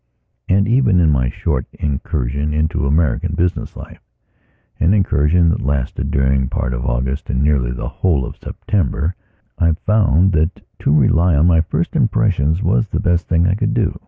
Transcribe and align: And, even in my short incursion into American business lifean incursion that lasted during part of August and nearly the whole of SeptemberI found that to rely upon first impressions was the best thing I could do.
And, 0.49 0.67
even 0.67 0.99
in 0.99 1.11
my 1.11 1.29
short 1.29 1.67
incursion 1.73 2.55
into 2.55 2.87
American 2.87 3.35
business 3.35 3.73
lifean 3.75 3.99
incursion 4.79 5.49
that 5.49 5.61
lasted 5.61 6.09
during 6.09 6.49
part 6.49 6.73
of 6.73 6.87
August 6.87 7.29
and 7.29 7.43
nearly 7.43 7.69
the 7.69 7.87
whole 7.87 8.25
of 8.25 8.39
SeptemberI 8.39 9.13
found 9.85 10.31
that 10.31 10.59
to 10.79 10.91
rely 10.91 11.35
upon 11.35 11.61
first 11.61 11.95
impressions 11.95 12.63
was 12.63 12.87
the 12.87 12.99
best 12.99 13.27
thing 13.27 13.45
I 13.45 13.53
could 13.53 13.75
do. 13.75 13.99